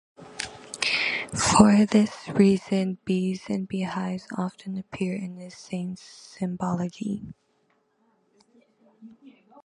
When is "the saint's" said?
5.37-6.01